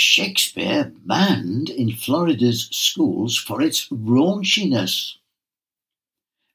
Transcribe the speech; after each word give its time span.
Shakespeare 0.00 0.92
banned 1.06 1.70
in 1.70 1.90
Florida's 1.90 2.68
schools 2.70 3.36
for 3.36 3.60
its 3.60 3.88
raunchiness. 3.88 5.16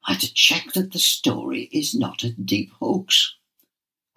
I 0.08 0.13
had 0.13 0.21
to 0.21 0.33
check 0.33 0.71
that 0.71 0.93
the 0.93 1.00
story 1.00 1.67
is 1.74 1.93
not 1.93 2.24
a 2.24 2.29
deep 2.29 2.71
hoax. 2.79 3.35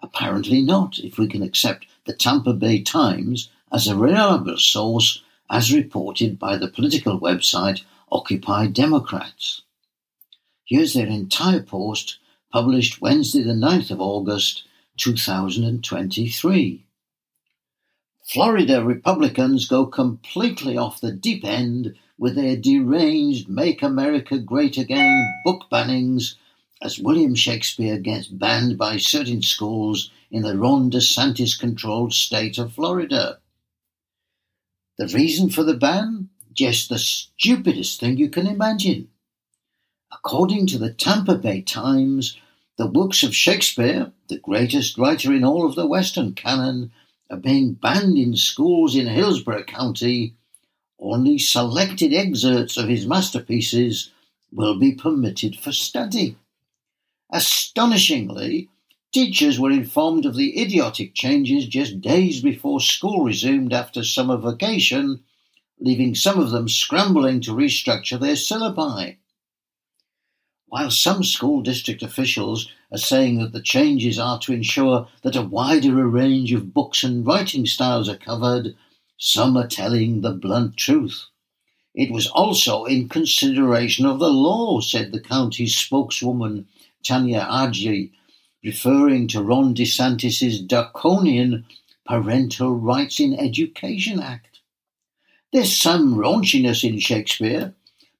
Apparently 0.01 0.61
not, 0.61 0.97
if 0.99 1.17
we 1.17 1.27
can 1.27 1.43
accept 1.43 1.87
the 2.05 2.13
Tampa 2.13 2.53
Bay 2.53 2.81
Times 2.81 3.49
as 3.69 3.85
a 3.85 3.97
reliable 3.97 4.57
source 4.57 5.21
as 5.49 5.73
reported 5.73 6.39
by 6.39 6.55
the 6.55 6.69
political 6.69 7.19
website 7.19 7.83
Occupy 8.09 8.67
Democrats. 8.67 9.61
Here's 10.63 10.93
their 10.93 11.07
entire 11.07 11.63
post 11.63 12.19
published 12.49 13.01
Wednesday, 13.01 13.43
the 13.43 13.51
9th 13.51 13.91
of 13.91 13.99
August, 13.99 14.63
2023. 14.95 16.86
Florida 18.27 18.83
Republicans 18.83 19.69
go 19.69 19.85
completely 19.85 20.75
off 20.77 20.99
the 20.99 21.13
deep 21.13 21.45
end 21.45 21.95
with 22.17 22.35
their 22.35 22.57
deranged 22.57 23.47
Make 23.47 23.81
America 23.81 24.37
Great 24.37 24.77
Again 24.77 25.33
book 25.45 25.67
bannings 25.71 26.35
as 26.81 26.99
William 26.99 27.35
Shakespeare 27.35 27.97
gets 27.97 28.27
banned 28.27 28.77
by 28.77 28.97
certain 28.97 29.41
schools 29.41 30.11
in 30.29 30.43
the 30.43 30.57
Ron 30.57 30.91
DeSantis 30.91 31.57
controlled 31.57 32.13
state 32.13 32.57
of 32.57 32.73
Florida. 32.73 33.39
The 34.97 35.07
reason 35.07 35.49
for 35.49 35.63
the 35.63 35.77
ban? 35.77 36.27
Just 36.51 36.89
the 36.89 36.99
stupidest 36.99 38.01
thing 38.01 38.17
you 38.17 38.29
can 38.29 38.45
imagine. 38.45 39.07
According 40.11 40.67
to 40.67 40.77
the 40.77 40.91
Tampa 40.91 41.35
Bay 41.35 41.61
Times, 41.61 42.37
the 42.77 42.87
works 42.87 43.23
of 43.23 43.33
Shakespeare, 43.33 44.11
the 44.27 44.39
greatest 44.39 44.97
writer 44.97 45.31
in 45.31 45.45
all 45.45 45.65
of 45.65 45.75
the 45.75 45.87
Western 45.87 46.33
canon, 46.33 46.91
are 47.29 47.37
being 47.37 47.73
banned 47.73 48.17
in 48.17 48.35
schools 48.35 48.95
in 48.95 49.07
Hillsborough 49.07 49.63
County. 49.63 50.33
Only 50.99 51.37
selected 51.37 52.13
excerpts 52.13 52.77
of 52.77 52.87
his 52.89 53.05
masterpieces 53.05 54.11
will 54.51 54.79
be 54.79 54.93
permitted 54.93 55.57
for 55.57 55.71
study. 55.71 56.35
Astonishingly, 57.31 58.69
Teachers 59.13 59.57
were 59.57 59.71
informed 59.71 60.25
of 60.25 60.35
the 60.35 60.61
idiotic 60.61 61.13
changes 61.13 61.65
just 61.65 62.01
days 62.01 62.41
before 62.41 62.81
school 62.81 63.23
resumed 63.23 63.73
after 63.73 64.03
summer 64.03 64.35
vacation, 64.37 65.23
leaving 65.79 66.13
some 66.13 66.37
of 66.37 66.51
them 66.51 66.67
scrambling 66.67 67.39
to 67.41 67.51
restructure 67.51 68.19
their 68.19 68.35
syllabi. 68.35 69.15
While 70.69 70.91
some 70.91 71.23
school 71.23 71.61
district 71.61 72.03
officials 72.03 72.69
are 72.91 72.97
saying 72.97 73.39
that 73.39 73.53
the 73.53 73.61
changes 73.61 74.19
are 74.19 74.37
to 74.39 74.51
ensure 74.51 75.07
that 75.23 75.35
a 75.35 75.41
wider 75.41 76.05
range 76.05 76.51
of 76.51 76.73
books 76.73 77.03
and 77.03 77.25
writing 77.25 77.65
styles 77.65 78.09
are 78.09 78.17
covered, 78.17 78.75
some 79.17 79.55
are 79.55 79.67
telling 79.67 80.21
the 80.21 80.33
blunt 80.33 80.75
truth. 80.75 81.25
It 81.95 82.11
was 82.11 82.27
also 82.27 82.83
in 82.83 83.07
consideration 83.07 84.05
of 84.05 84.19
the 84.19 84.29
law, 84.29 84.81
said 84.81 85.11
the 85.11 85.21
county's 85.21 85.75
spokeswoman 85.75 86.67
Tanya 87.01 87.47
Arja 87.49 88.11
referring 88.63 89.29
to 89.29 89.41
Ron 89.41 89.73
DeSantis' 89.73 90.67
draconian 90.67 91.65
Parental 92.05 92.75
Rights 92.75 93.19
in 93.19 93.39
Education 93.39 94.19
Act. 94.19 94.59
There's 95.53 95.75
some 95.75 96.15
raunchiness 96.15 96.83
in 96.83 96.99
Shakespeare, 96.99 97.73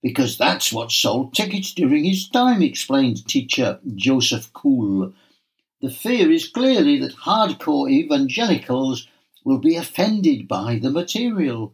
because 0.08 0.38
that's 0.38 0.72
what 0.72 0.90
sold 0.90 1.34
tickets 1.34 1.74
during 1.74 2.06
his 2.06 2.30
time, 2.30 2.62
explained 2.62 3.28
teacher 3.28 3.80
Joseph 3.96 4.54
Cool. 4.54 5.12
The 5.82 5.90
fear 5.90 6.32
is 6.32 6.48
clearly 6.48 6.98
that 7.00 7.18
hardcore 7.18 7.92
evangelicals 7.92 9.06
will 9.44 9.58
be 9.58 9.76
offended 9.76 10.48
by 10.48 10.80
the 10.80 10.90
material. 10.90 11.74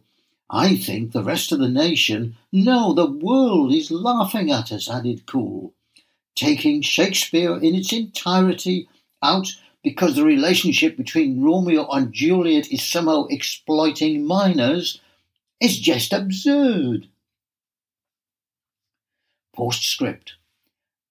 I 0.50 0.74
think 0.74 1.12
the 1.12 1.22
rest 1.22 1.52
of 1.52 1.60
the 1.60 1.68
nation, 1.68 2.36
no, 2.50 2.92
the 2.92 3.06
world 3.06 3.72
is 3.72 3.92
laughing 3.92 4.50
at 4.50 4.72
us, 4.72 4.90
added 4.90 5.26
Cool 5.26 5.72
taking 6.34 6.82
Shakespeare 6.82 7.56
in 7.56 7.76
its 7.76 7.92
entirety 7.92 8.88
out 9.22 9.46
because 9.84 10.16
the 10.16 10.24
relationship 10.24 10.96
between 10.96 11.40
Romeo 11.40 11.88
and 11.88 12.12
Juliet 12.12 12.72
is 12.72 12.82
somehow 12.82 13.26
exploiting 13.30 14.26
minors 14.26 15.00
is 15.60 15.78
just 15.78 16.12
absurd. 16.12 17.06
Postscript. 19.54 20.34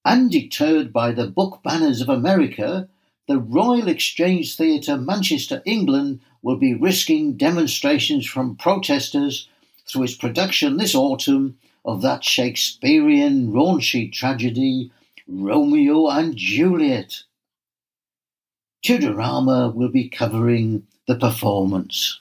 Undeterred 0.06 0.92
by 0.92 1.12
the 1.12 1.28
book 1.28 1.62
banners 1.64 2.02
of 2.02 2.10
America, 2.10 2.90
the 3.28 3.40
Royal 3.40 3.88
Exchange 3.88 4.56
Theatre, 4.56 4.98
Manchester, 4.98 5.62
England, 5.66 6.20
will 6.42 6.58
be 6.58 6.74
risking 6.74 7.38
demonstrations 7.38 8.28
from 8.28 8.58
protesters 8.58 9.48
through 9.88 10.04
its 10.04 10.16
production 10.16 10.78
this 10.78 10.94
autumn 10.94 11.58
of 11.86 12.02
that 12.02 12.24
Shakespearean 12.24 13.52
raunchy 13.52 14.12
tragedy 14.12 14.92
Romeo 15.28 16.10
and 16.10 16.36
Juliet. 16.36 17.24
Tudorama 18.86 19.74
will 19.74 19.90
be 19.90 20.10
covering 20.10 20.86
the 21.08 21.16
performance. 21.16 22.20